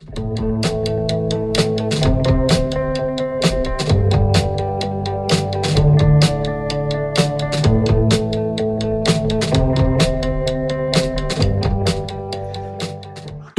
[0.00, 0.12] ¿Qué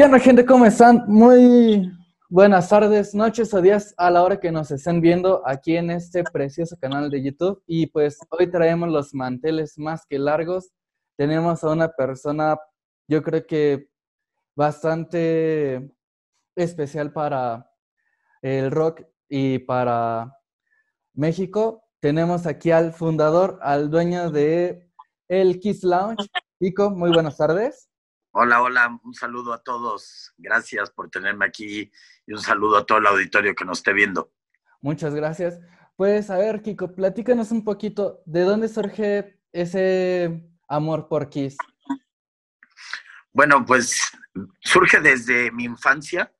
[0.06, 0.46] onda, gente?
[0.46, 1.04] ¿Cómo están?
[1.08, 1.92] Muy
[2.30, 6.24] buenas tardes, noches o días a la hora que nos estén viendo aquí en este
[6.24, 7.62] precioso canal de YouTube.
[7.68, 10.72] Y pues hoy traemos los manteles más que largos.
[11.18, 12.58] Tenemos a una persona,
[13.10, 13.90] yo creo que
[14.56, 15.92] bastante
[16.60, 17.72] especial para
[18.42, 20.36] el rock y para
[21.14, 21.84] México.
[22.00, 24.90] Tenemos aquí al fundador, al dueño de
[25.28, 26.28] el Kiss Lounge.
[26.58, 27.90] Pico, muy buenas tardes.
[28.32, 30.34] Hola, hola, un saludo a todos.
[30.38, 31.92] Gracias por tenerme aquí
[32.28, 34.32] y un saludo a todo el auditorio que nos esté viendo.
[34.82, 35.60] Muchas gracias.
[35.96, 41.58] Pues a ver, Kiko, platícanos un poquito, ¿de dónde surge ese amor por Kiss?
[43.34, 44.00] Bueno, pues
[44.62, 46.34] surge desde mi infancia,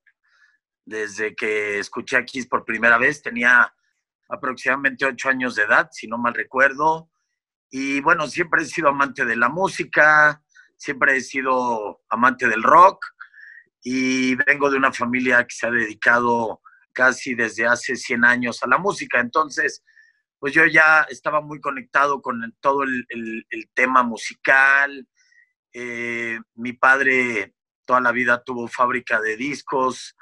[0.90, 3.74] desde que escuché a Kiss por primera vez, tenía
[4.28, 7.10] aproximadamente ocho años de edad, si no mal recuerdo,
[7.70, 10.44] y bueno, siempre he sido amante de la música,
[10.76, 13.06] siempre he sido amante del rock
[13.84, 16.62] y vengo de una familia que se ha dedicado
[16.94, 19.20] casi desde hace 100 años a la música.
[19.20, 19.84] Entonces,
[20.40, 23.46] pues yo ya estaba muy conectado con todo el,
[23.76, 25.08] tema musical.
[25.72, 27.54] Eh, mi padre
[27.86, 30.16] toda la vida tuvo fábrica de discos,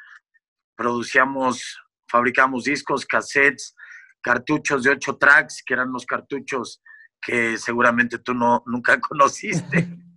[0.78, 3.76] producíamos, fabricamos discos, cassettes,
[4.22, 6.82] cartuchos de ocho tracks, que eran los cartuchos
[7.20, 9.90] que seguramente tú no, nunca conociste.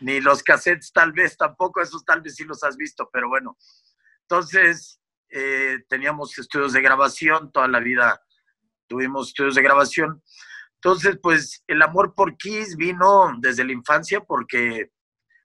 [0.00, 3.56] ni los cassettes tal vez tampoco, esos tal vez sí los has visto, pero bueno.
[4.22, 8.20] Entonces, eh, teníamos estudios de grabación, toda la vida
[8.86, 10.22] tuvimos estudios de grabación.
[10.74, 14.90] Entonces, pues el amor por Kiss vino desde la infancia porque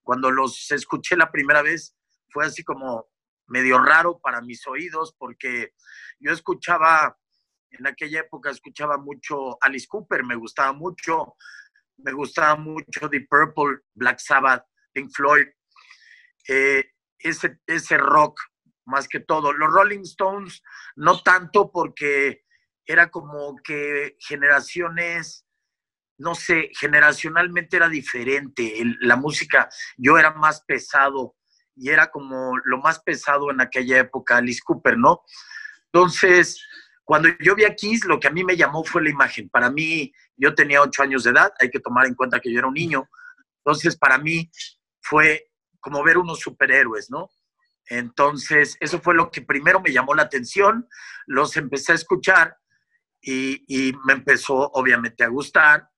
[0.04, 1.96] cuando los escuché la primera vez
[2.30, 3.08] fue así como
[3.48, 5.74] medio raro para mis oídos porque
[6.20, 7.18] yo escuchaba,
[7.72, 11.36] en aquella época escuchaba mucho Alice Cooper, me gustaba mucho,
[11.98, 15.48] me gustaba mucho The Purple, Black Sabbath, Pink Floyd,
[16.48, 18.40] eh, ese, ese rock
[18.86, 19.54] más que todo.
[19.54, 20.62] Los Rolling Stones,
[20.96, 22.44] no tanto porque
[22.86, 25.46] era como que generaciones,
[26.18, 28.74] no sé, generacionalmente era diferente.
[29.02, 31.36] la música, yo era más pesado
[31.76, 35.24] y era como lo más pesado en aquella época, Alice Cooper, ¿no?
[35.92, 36.62] Entonces,
[37.04, 39.50] cuando yo vi a Kiss, lo que a mí me llamó fue la imagen.
[39.50, 42.60] Para mí, yo tenía ocho años de edad, hay que tomar en cuenta que yo
[42.60, 43.10] era un niño.
[43.58, 44.50] Entonces, para mí
[45.02, 47.30] fue como ver unos superhéroes, ¿no?
[47.88, 50.88] Entonces, eso fue lo que primero me llamó la atención.
[51.26, 52.58] Los empecé a escuchar
[53.22, 55.90] y, me empezó obviamente a gustar.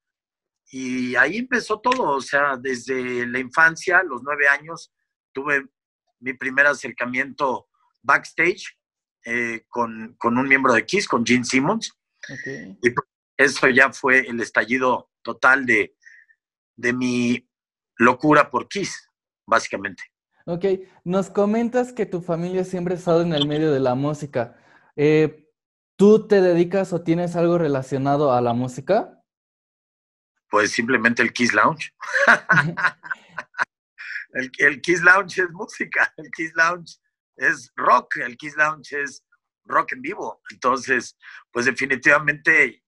[0.72, 4.92] Y ahí empezó todo, o sea, desde la infancia, los nueve años,
[5.36, 5.68] tuve
[6.20, 7.68] mi primer acercamiento
[8.02, 8.80] backstage
[9.26, 11.92] eh, con, un miembro de Kiss, con Gene Simmons.
[12.82, 12.94] Y
[13.38, 15.96] eso ya fue el estallido total de,
[16.76, 17.48] de mi
[17.98, 19.12] locura por Kiss,
[19.46, 20.02] básicamente.
[20.46, 20.66] Ok,
[21.04, 24.58] nos comentas que tu familia siempre ha estado en el medio de la música.
[24.96, 25.50] Eh,
[25.98, 29.24] ¿Tú te dedicas o tienes algo relacionado a la música?
[30.50, 31.92] Pues simplemente el Kiss Lounge.
[34.36, 36.98] el, el Kiss Lounge es música, el Kiss Lounge
[37.38, 39.24] es rock, el Kiss Lounge es
[39.64, 40.42] rock en vivo.
[40.52, 41.18] Entonces,
[41.52, 42.84] pues definitivamente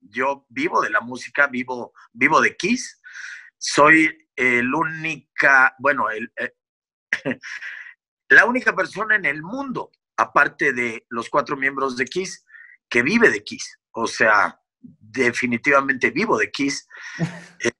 [0.00, 3.00] yo vivo de la música, vivo, vivo de Kiss.
[3.58, 6.54] Soy el única, bueno, el, eh,
[8.28, 12.44] la única persona en el mundo, aparte de los cuatro miembros de Kiss,
[12.88, 13.78] que vive de Kiss.
[13.92, 16.88] O sea, definitivamente vivo de Kiss.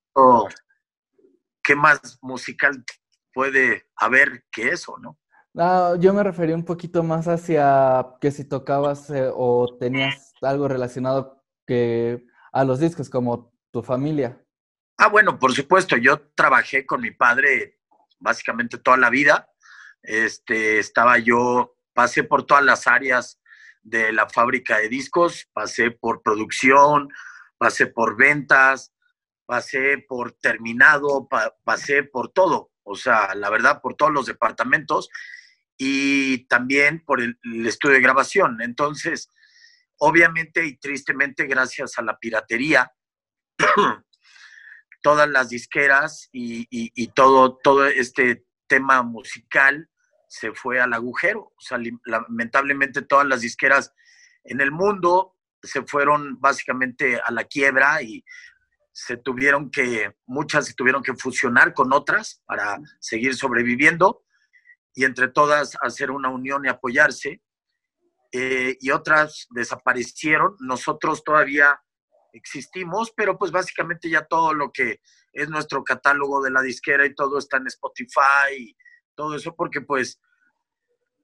[1.62, 2.82] ¿Qué más musical
[3.38, 5.16] puede haber que eso, no?
[5.54, 10.66] No, yo me refería un poquito más hacia que si tocabas eh, o tenías algo
[10.66, 14.44] relacionado que a los discos, como tu familia.
[14.96, 17.78] Ah, bueno, por supuesto, yo trabajé con mi padre
[18.18, 19.48] básicamente toda la vida.
[20.02, 23.40] Este, estaba yo, pasé por todas las áreas
[23.82, 27.08] de la fábrica de discos, pasé por producción,
[27.56, 28.92] pasé por ventas,
[29.46, 31.28] pasé por terminado,
[31.62, 35.08] pasé por todo, o sea, la verdad, por todos los departamentos
[35.76, 38.60] y también por el, estudio de grabación.
[38.60, 39.30] Entonces,
[39.98, 42.92] obviamente y tristemente, gracias a la piratería,
[45.02, 49.88] todas las disqueras y, todo, todo este tema musical
[50.28, 51.52] se fue al agujero.
[51.56, 53.92] O sea, lamentablemente todas las disqueras
[54.44, 58.24] en el mundo se fueron básicamente a la quiebra y
[59.00, 64.24] se tuvieron que, muchas se tuvieron que fusionar con otras para seguir sobreviviendo
[64.92, 67.40] y entre todas hacer una unión y apoyarse.
[68.32, 70.56] Eh, y otras desaparecieron.
[70.58, 71.80] Nosotros todavía
[72.32, 75.00] existimos, pero pues básicamente ya todo lo que
[75.32, 78.76] es nuestro catálogo de la disquera y todo está en Spotify y
[79.14, 80.20] todo eso, porque pues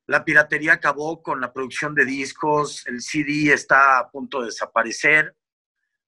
[0.07, 5.35] la piratería acabó con la producción de discos, el CD está a punto de desaparecer,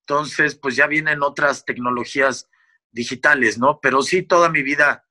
[0.09, 2.49] entonces pues ya vienen otras tecnologías
[2.93, 3.81] digitales, ¿no?
[3.81, 5.05] Pero sí, toda mi vida,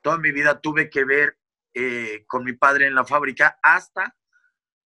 [0.00, 1.38] toda mi vida tuve que ver
[1.74, 4.16] eh, con mi padre en la fábrica hasta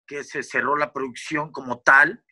[0.08, 2.24] que se cerró la producción como tal,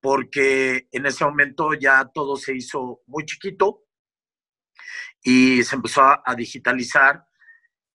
[0.00, 3.86] porque en ese momento ya todo se hizo muy chiquito
[5.22, 7.24] y se empezó a, a digitalizar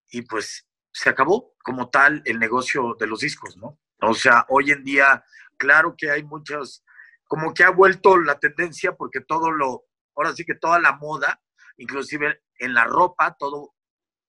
[0.10, 3.80] y pues se acabó como tal el negocio de los discos, ¿no?
[4.02, 5.24] O sea, hoy en día,
[5.58, 6.84] claro que hay muchos,
[7.28, 9.86] como que ha vuelto la tendencia porque todo lo,
[10.16, 11.42] ahora sí que toda la moda,
[11.78, 13.76] inclusive en la ropa, todo,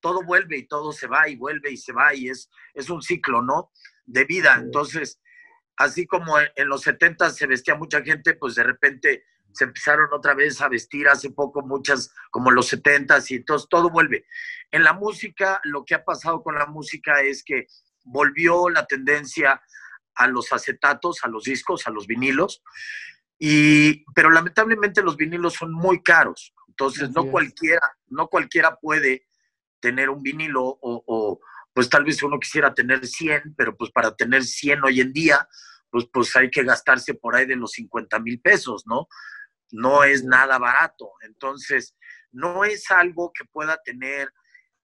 [0.00, 3.02] todo vuelve y todo se va y vuelve y se va y es, es un
[3.02, 3.70] ciclo, ¿no?
[4.04, 4.56] De vida.
[4.56, 5.20] Entonces,
[5.76, 10.34] así como en los 70 se vestía mucha gente, pues de repente se empezaron otra
[10.34, 14.26] vez a vestir hace poco muchas, como los 70 y entonces todo vuelve.
[14.70, 17.66] En la música, lo que ha pasado con la música es que
[18.04, 19.60] volvió la tendencia
[20.16, 22.62] a los acetatos, a los discos, a los vinilos,
[23.38, 29.26] y, pero lamentablemente los vinilos son muy caros, entonces no cualquiera, no cualquiera puede
[29.80, 31.40] tener un vinilo o, o,
[31.72, 35.46] pues tal vez uno quisiera tener 100, pero pues para tener 100 hoy en día,
[35.90, 39.08] pues, pues hay que gastarse por ahí de los 50 mil pesos, ¿no?
[39.72, 41.12] No es nada barato.
[41.22, 41.96] Entonces,
[42.32, 44.32] no es algo que pueda tener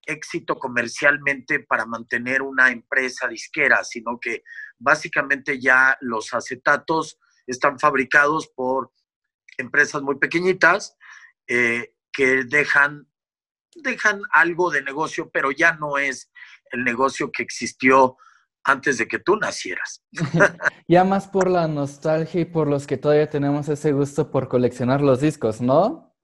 [0.05, 4.43] éxito comercialmente para mantener una empresa disquera, sino que
[4.83, 8.93] básicamente ya los acetatos están fabricados por
[9.59, 10.97] empresas muy pequeñitas
[11.47, 13.09] eh, que dejan,
[13.77, 16.31] dejan algo de negocio, pero ya no es
[16.73, 18.17] el negocio que existió
[18.65, 20.05] antes de que tú nacieras.
[20.89, 25.01] ya más por la nostalgia y por los que todavía tenemos ese gusto por coleccionar
[25.01, 26.15] los discos, ¿no?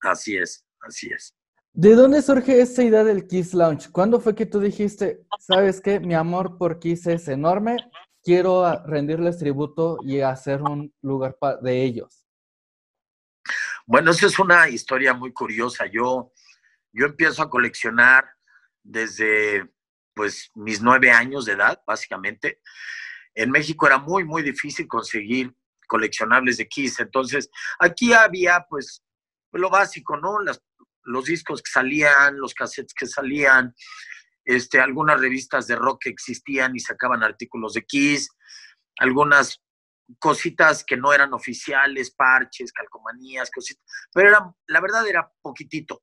[0.00, 1.34] Así es, así es.
[1.74, 3.90] ¿De dónde surge esta idea del Kiss Lounge?
[3.90, 7.78] ¿Cuándo fue que tú dijiste, sabes qué, mi amor por Kiss es enorme,
[8.22, 12.26] quiero rendirles tributo y hacer un lugar de ellos?
[13.86, 15.86] Bueno, esa es una historia muy curiosa.
[15.86, 16.30] Yo,
[16.92, 18.28] yo empiezo a coleccionar
[18.82, 19.66] desde
[20.14, 22.60] pues mis nueve años de edad, básicamente.
[23.34, 25.56] En México era muy, muy difícil conseguir
[25.88, 27.00] coleccionables de Kiss.
[27.00, 27.48] Entonces,
[27.78, 29.02] aquí había pues
[29.52, 30.38] lo básico, ¿no?
[30.40, 30.62] Las
[31.04, 33.74] los discos que salían, los cassettes que salían,
[34.44, 38.28] este, algunas revistas de rock que existían y sacaban artículos de Kiss,
[38.98, 39.62] algunas
[40.18, 46.02] cositas que no eran oficiales, parches, calcomanías, cositas, pero era, la verdad era poquitito.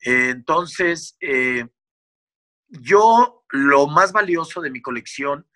[0.00, 1.66] entonces, eh,
[2.68, 5.46] yo lo más valioso de mi colección,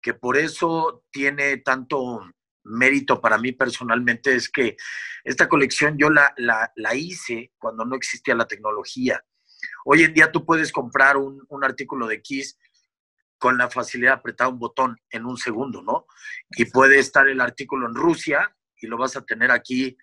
[0.00, 2.20] que por eso tiene tanto
[2.66, 4.76] mérito para mí personalmente es que
[5.24, 9.24] esta colección yo la, la, hice cuando no existía la tecnología.
[9.84, 12.58] Hoy en día tú puedes comprar un, un, artículo de Kiss
[13.38, 16.06] con la facilidad de apretar un botón en un segundo, ¿no?
[16.50, 19.96] Y puede estar el artículo en Rusia y lo vas a tener aquí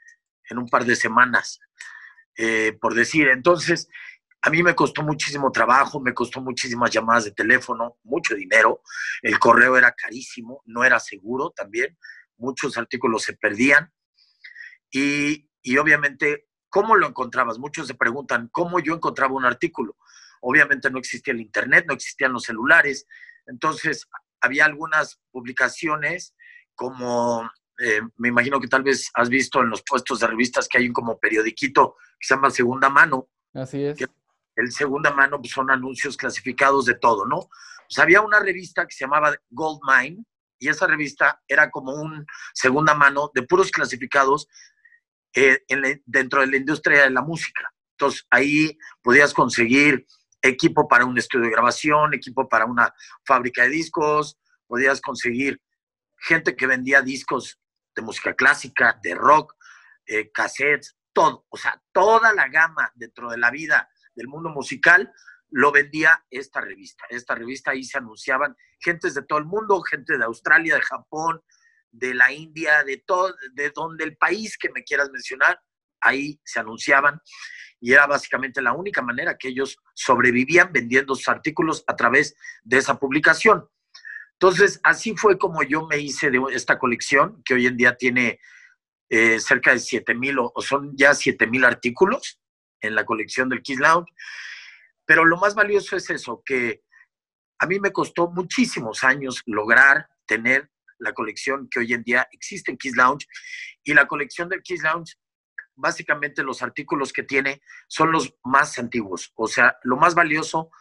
[0.49, 1.59] en un par de semanas,
[2.37, 3.27] eh, por decir.
[3.29, 3.87] Entonces,
[4.41, 8.81] a mí me costó muchísimo trabajo, me costó muchísimas llamadas de teléfono, mucho dinero.
[9.21, 11.97] El correo era carísimo, no era seguro también
[12.37, 13.91] muchos artículos se perdían
[14.93, 17.57] y, obviamente, ¿cómo lo encontrabas?
[17.57, 19.97] Muchos se preguntan, ¿cómo yo encontraba un artículo?
[20.41, 23.07] Obviamente no existía el Internet, no existían los celulares,
[23.47, 24.07] entonces
[24.39, 26.35] había algunas publicaciones
[26.75, 27.49] como,
[27.79, 30.87] eh, me imagino que tal vez has visto en los puestos de revistas que hay
[30.87, 33.29] un como periodiquito que se llama Segunda Mano.
[33.53, 33.97] Así es.
[34.55, 37.49] el Segunda Mano pues, son anuncios clasificados de todo, ¿no?
[37.87, 40.23] Pues había una revista que se llamaba Gold Mine,
[40.63, 44.47] y esa revista era como un segunda mano de puros clasificados
[45.35, 45.59] eh,
[46.05, 47.69] dentro de la industria de la música.
[47.91, 50.07] Entonces ahí podías conseguir
[50.41, 52.93] equipo para un estudio de grabación, equipo para una
[53.25, 55.61] fábrica de discos, podías conseguir
[56.17, 57.59] gente que vendía discos
[57.93, 59.55] de música clásica, de rock,
[60.05, 65.11] eh, cassettes, todo, o sea, toda la gama dentro de la vida del mundo musical
[65.53, 67.05] lo vendía esta revista.
[67.09, 71.41] Esta revista ahí se anunciaban gentes de todo el mundo, gente de Australia, de Japón,
[71.91, 75.61] de la India, de todo, de donde el país que me quieras mencionar,
[76.01, 77.21] ahí se anunciaban
[77.79, 82.77] y era básicamente la única manera que ellos sobrevivían vendiendo sus artículos a través de
[82.77, 83.67] esa publicación.
[84.33, 88.39] Entonces, así fue como yo me hice de esta colección, que hoy en día tiene
[89.09, 92.41] eh, cerca de 7 mil o, son ya 7 mil artículos
[92.81, 94.11] en la colección del Kiss Lounge.
[95.05, 96.83] Pero lo más valioso es eso, que
[97.59, 100.69] a mí me costó muchísimos años lograr tener
[100.99, 103.27] la colección que hoy en día existe en Kiss Lounge.
[103.83, 105.15] Y la colección del Kiss Lounge,
[105.75, 109.31] básicamente los artículos que tiene son los más antiguos.
[109.35, 110.71] O sea, lo más valioso,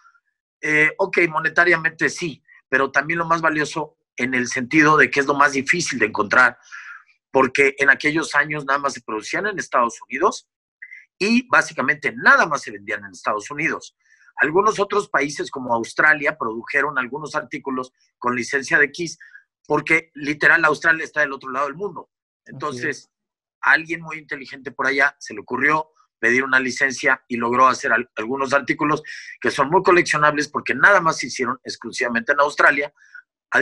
[0.60, 5.26] eh, ok, monetariamente sí, pero también lo más valioso en el sentido de que es
[5.26, 6.58] lo más difícil de encontrar,
[7.30, 10.48] porque en aquellos años nada más se producían en Estados Unidos
[11.18, 13.96] y básicamente nada más se vendían en Estados Unidos.
[14.36, 19.18] Algunos otros países como Australia produjeron algunos artículos con licencia de Kiss,
[19.66, 22.10] porque literal Australia está del otro lado del mundo.
[22.46, 23.10] Entonces,
[23.60, 27.90] a alguien muy inteligente por allá se le ocurrió pedir una licencia y logró hacer
[28.16, 29.02] algunos artículos
[29.40, 32.92] que son muy coleccionables porque nada más se hicieron exclusivamente en Australia,
[33.50, 33.58] a,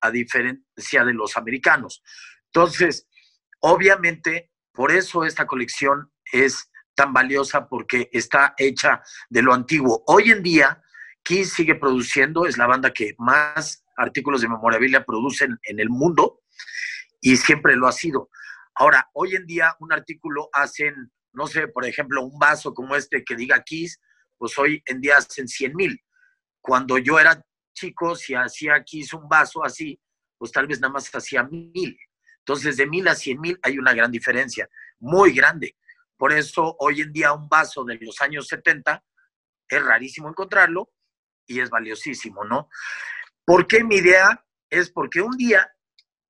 [0.00, 2.02] a diferencia de los americanos.
[2.46, 3.08] Entonces,
[3.60, 10.02] obviamente, por eso esta colección es tan valiosa porque está hecha de lo antiguo.
[10.06, 10.82] Hoy en día,
[11.22, 16.42] Kiss sigue produciendo, es la banda que más artículos de memorabilia producen en el mundo
[17.20, 18.30] y siempre lo ha sido.
[18.74, 23.24] Ahora, hoy en día un artículo hacen, no sé, por ejemplo, un vaso como este
[23.24, 24.00] que diga Kiss,
[24.36, 26.00] pues hoy en día hacen 100 mil.
[26.60, 30.00] Cuando yo era chico, si hacía Kiss un vaso así,
[30.38, 31.96] pues tal vez nada más hacía mil.
[32.40, 35.76] Entonces, de mil a cien mil hay una gran diferencia, muy grande.
[36.16, 39.04] Por eso, hoy en día, un vaso de los años 70
[39.68, 40.92] es rarísimo encontrarlo
[41.46, 42.68] y es valiosísimo, ¿no?
[43.44, 44.44] ¿Por qué mi idea?
[44.70, 45.70] Es porque un día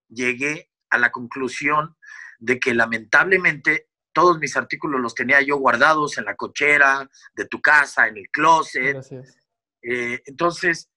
[0.09, 1.97] llegué a la conclusión
[2.39, 7.61] de que lamentablemente todos mis artículos los tenía yo guardados en la cochera de tu
[7.61, 8.97] casa, en el closet.
[9.83, 10.91] Eh, entonces,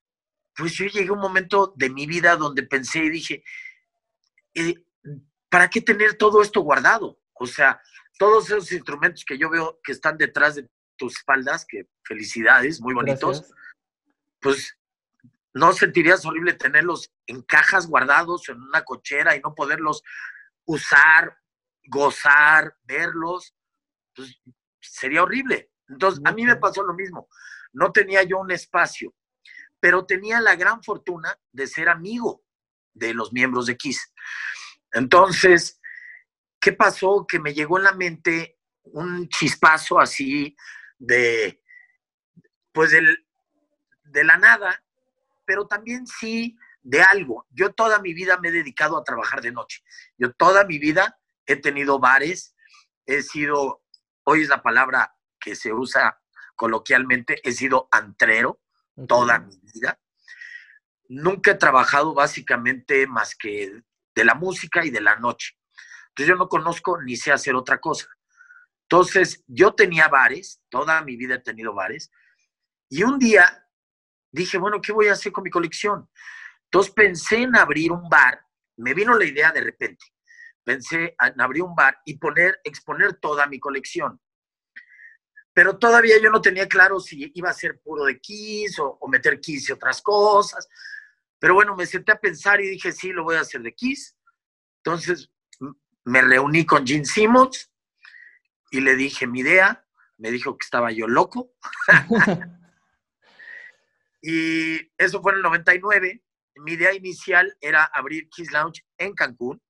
[0.56, 3.44] pues yo llegué a un momento de mi vida donde pensé y dije,
[4.54, 4.76] eh,
[5.50, 7.20] ¿para qué tener todo esto guardado?
[7.40, 7.82] O sea,
[8.18, 12.94] todos esos instrumentos que yo veo que están detrás de tus espaldas, que felicidades, muy
[12.94, 13.52] bonitos,
[14.42, 14.78] pues
[15.54, 20.04] no sentirías horrible tenerlos en cajas guardados en una cochera y no poderlos
[20.66, 21.38] usar,
[21.86, 23.56] gozar, verlos,
[24.16, 24.40] pues
[24.82, 25.72] sería horrible.
[25.88, 27.30] Entonces, a mí me pasó lo mismo.
[27.74, 29.14] No tenía yo un espacio,
[29.80, 32.44] pero tenía la gran fortuna de ser amigo
[32.94, 34.14] de los miembros de Kiss.
[34.92, 35.80] Entonces,
[36.60, 37.26] ¿qué pasó?
[37.28, 40.56] Que me llegó en la mente un chispazo así
[40.98, 41.62] de,
[42.72, 44.84] pues de la nada,
[45.46, 47.46] pero también sí de algo.
[47.50, 49.84] Yo toda mi vida me he dedicado a trabajar de noche.
[50.18, 52.56] Yo toda mi vida he tenido bares,
[53.06, 53.84] he sido,
[54.24, 56.22] hoy es la palabra que se usa
[56.56, 58.62] coloquialmente, he sido antrero
[59.08, 60.00] toda mi vida.
[61.10, 63.82] Nunca he trabajado básicamente más que
[64.16, 65.58] de la música y de la noche.
[66.18, 68.08] Entonces yo no conozco ni sé hacer otra cosa.
[68.90, 72.10] Entonces yo tenía bares, toda mi vida he tenido bares,
[72.90, 73.68] y un día
[74.32, 76.10] dije, bueno, ¿qué voy a hacer con mi colección?
[76.64, 78.42] Entonces pensé en abrir un bar,
[78.78, 80.06] me vino la idea de repente,
[80.64, 84.20] pensé en abrir un bar y poner, exponer toda mi colección.
[85.54, 89.40] Pero todavía yo no tenía claro si iba a ser puro de Kiss o, meter
[89.40, 90.68] Kiss y otras cosas.
[91.38, 94.16] Pero bueno, me senté a pensar y dije, sí, lo voy a hacer de Kiss.
[94.84, 95.30] Entonces
[96.08, 97.70] me reuní con Gene Simmons
[98.72, 99.86] y le dije mi idea.
[100.18, 101.54] Me dijo que estaba yo loco.
[104.22, 106.24] y eso fue en el 99.
[106.56, 109.62] Mi idea inicial era abrir Kiss Lounge en Cancún.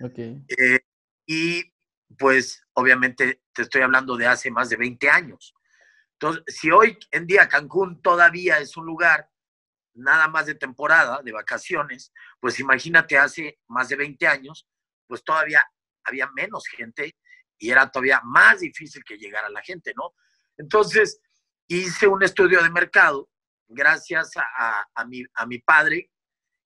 [0.00, 0.80] Eh,
[1.26, 1.72] y
[2.18, 5.54] pues obviamente te estoy hablando de hace más de 20 años.
[6.14, 9.30] Entonces, si hoy en día Cancún todavía es un lugar
[9.94, 14.68] nada más de temporada, de vacaciones, pues imagínate hace más de 20 años,
[15.08, 15.64] pues todavía
[16.04, 17.16] había menos gente
[17.58, 20.14] y era todavía más difícil que llegara la gente, ¿no?
[20.56, 21.20] Entonces,
[21.66, 23.28] hice un estudio de mercado
[23.66, 26.10] gracias a, mi, a mi padre,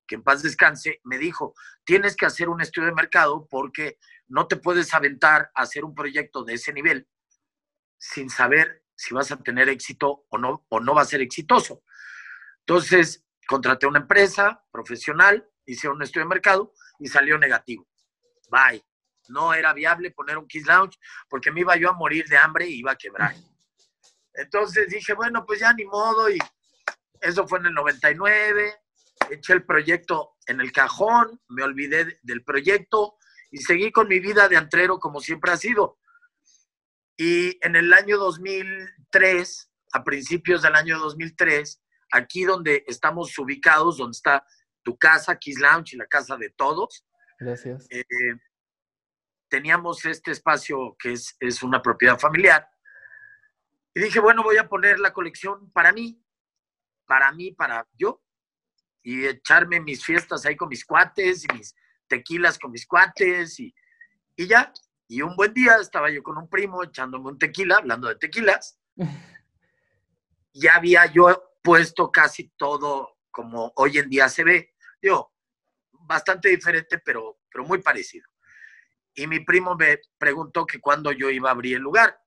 [0.07, 4.47] que en paz descanse, me dijo, tienes que hacer un estudio de mercado porque no
[4.47, 7.09] te puedes aventar a hacer un proyecto de ese nivel
[7.99, 11.83] sin saber si vas a tener éxito o no, o no va a ser exitoso.
[12.61, 17.89] Entonces, contraté una empresa profesional, hice un estudio de mercado y salió negativo.
[19.29, 22.67] No era viable poner un Kiss Lounge porque me iba yo a morir de hambre
[22.67, 23.35] y iba a quebrar.
[24.35, 26.39] Entonces dije, bueno, pues ya ni modo y
[27.21, 28.75] eso fue en el 99.
[29.31, 33.17] Eché el proyecto en el cajón, me olvidé del proyecto
[33.51, 35.99] y seguí con mi vida de antrero como siempre ha sido.
[37.17, 41.81] Y en el año 2003, a principios del año 2003,
[42.11, 44.45] aquí donde estamos ubicados, donde está
[44.83, 47.05] tu casa, Kiss Lounge y la casa de todos.
[47.39, 47.87] Gracias.
[47.91, 48.05] Eh,
[49.49, 52.69] teníamos este espacio que es, es una propiedad familiar.
[53.95, 56.25] Y dije, bueno, voy a poner la colección para mí,
[57.07, 58.23] para mí, para yo,
[59.03, 61.75] y echarme mis fiestas ahí con mis cuates y mis
[62.07, 63.75] tequilas con mis cuates y,
[64.37, 64.73] y ya.
[65.09, 68.79] Y un buen día estaba yo con un primo echándome un tequila, hablando de tequilas.
[70.55, 74.75] ya había yo puesto casi todo como hoy en día se ve.
[75.01, 75.32] Digo,
[76.13, 78.29] bastante diferente, pero, pero muy parecido.
[79.15, 82.19] Y mi primo me preguntó que cuándo yo iba a abrir el lugar.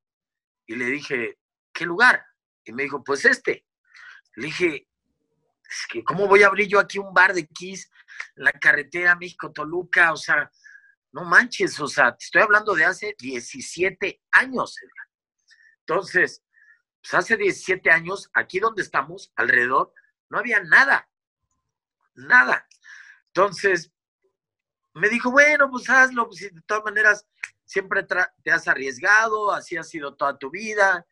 [0.67, 1.39] Y le dije,
[1.73, 2.25] ¿qué lugar?
[2.63, 3.65] Y me dijo, pues este.
[4.35, 4.87] Le dije,
[5.89, 7.89] que, ¿cómo voy a abrir yo aquí un bar de Kiss
[8.35, 10.13] la carretera México-Toluca?
[10.13, 10.51] O sea,
[11.11, 14.77] no manches, o sea, estoy hablando de hace 17 años.
[15.79, 16.43] Entonces,
[17.01, 19.93] pues hace 17 años, aquí donde estamos, alrededor,
[20.29, 21.09] no había nada,
[22.15, 22.67] nada.
[23.35, 23.91] Entonces,
[24.93, 27.27] me dijo, bueno, pues hazlo, pues de todas maneras
[27.65, 28.07] siempre
[28.43, 31.05] te has arriesgado, así ha sido toda tu vida.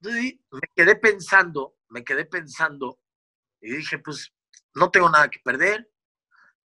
[0.00, 0.40] me
[0.74, 2.98] quedé pensando, me quedé pensando
[3.60, 4.34] y dije, pues
[4.74, 5.88] no tengo nada que perder,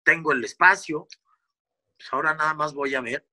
[0.02, 1.06] tengo el espacio,
[1.98, 3.28] pues ahora nada más voy a ver,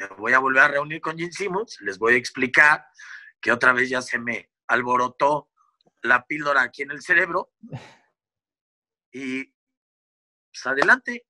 [0.00, 2.84] me voy a volver a reunir con Jim Simmons, les voy a explicar
[3.40, 5.48] que otra vez ya se me alborotó
[6.02, 7.52] la píldora aquí en el cerebro
[9.12, 9.54] y
[10.52, 11.26] pues adelante,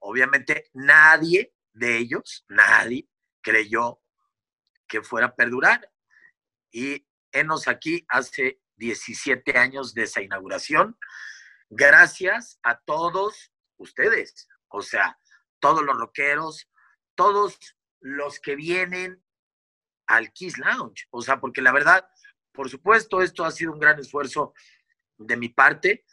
[0.00, 3.08] Obviamente nadie de ellos, nadie
[3.40, 4.00] creyó
[4.86, 5.90] que fuera a perdurar.
[6.70, 10.98] Y enos aquí hace 17 años de esa inauguración,
[11.68, 15.18] gracias a todos ustedes, o sea,
[15.60, 16.70] todos los rockeros,
[17.14, 17.58] todos
[18.00, 19.22] los que vienen
[20.06, 22.08] al Kiss Lounge, o sea, porque la verdad,
[22.52, 24.54] por supuesto, esto ha sido un gran esfuerzo
[25.18, 26.04] de mi parte.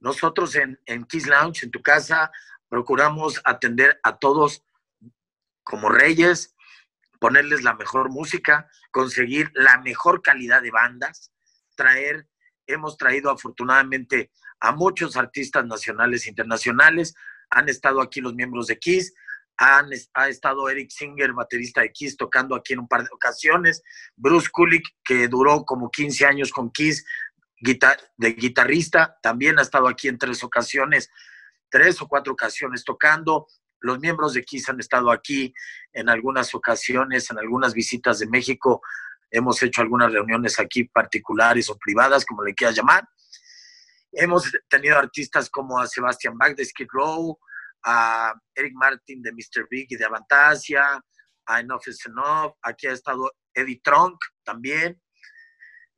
[0.00, 2.30] Nosotros en, en Kiss Lounge, en tu casa,
[2.68, 4.64] procuramos atender a todos
[5.62, 6.54] como reyes,
[7.18, 11.32] ponerles la mejor música, conseguir la mejor calidad de bandas,
[11.76, 12.26] traer,
[12.66, 17.14] hemos traído afortunadamente a muchos artistas nacionales e internacionales,
[17.50, 19.12] han estado aquí los miembros de Kiss,
[19.56, 23.82] han, ha estado Eric Singer, baterista de Kiss, tocando aquí en un par de ocasiones,
[24.16, 27.04] Bruce Kulick, que duró como 15 años con Kiss,
[27.60, 31.10] de guitarrista, también ha estado aquí en tres ocasiones
[31.70, 33.46] tres o cuatro ocasiones tocando.
[33.80, 35.54] Los miembros de Kiss han estado aquí
[35.92, 38.82] en algunas ocasiones, en algunas visitas de México.
[39.30, 43.08] Hemos hecho algunas reuniones aquí particulares o privadas, como le quieras llamar.
[44.12, 47.38] Hemos tenido artistas como a Sebastian Bach de Skid Row,
[47.84, 49.66] a Eric Martin de Mr.
[49.70, 51.02] Big y de Avantasia,
[51.46, 52.54] a Enough is Enough.
[52.62, 55.00] Aquí ha estado Eddie Trunk también,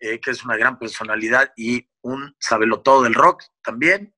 [0.04, 2.34] eh, que es una gran personalidad y un
[2.82, 4.12] todo del rock también.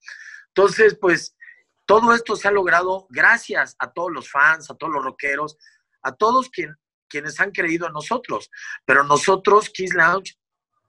[0.49, 1.37] Entonces, pues
[1.85, 5.59] todo esto se ha logrado gracias a todos los fans, a todos los rockeros,
[6.01, 6.51] a todos
[7.07, 8.51] quienes han creído en nosotros.
[8.87, 10.39] Pero nosotros, Kiss Lounge,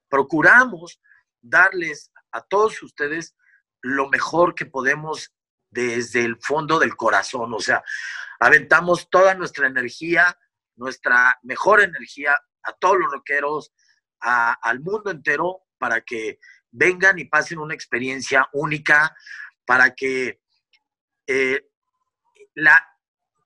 [0.08, 1.02] procuramos
[1.42, 3.36] darles a todos ustedes
[3.82, 5.36] lo mejor que podemos
[5.72, 7.54] desde el fondo del corazón.
[7.54, 7.84] O sea,
[8.40, 10.40] aventamos toda nuestra energía,
[10.78, 13.74] nuestra mejor energía a todos los rockeros,
[14.26, 16.40] al mundo entero, para que
[16.72, 19.16] vengan y pasen una experiencia única,
[19.66, 20.42] para que
[21.28, 21.70] eh,
[22.56, 22.80] la,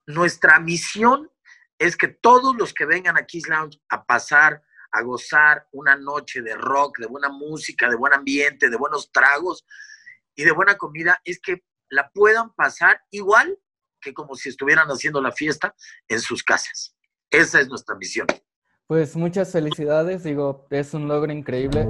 [0.07, 1.31] nuestra misión
[1.77, 4.61] es que todos los que vengan a Kiss Lounge a pasar,
[4.91, 9.65] a gozar una noche de rock, de buena música, de buen ambiente, de buenos tragos
[10.35, 13.57] y de buena comida, es que la puedan pasar igual
[14.01, 15.75] que como si estuvieran haciendo la fiesta
[16.07, 16.95] en sus casas.
[17.29, 18.27] Esa es nuestra misión.
[18.89, 21.87] Pues muchas felicidades, digo, es un logro increíble.